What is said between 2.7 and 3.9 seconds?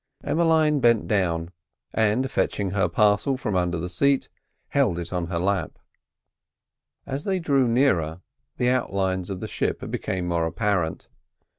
her parcel from under the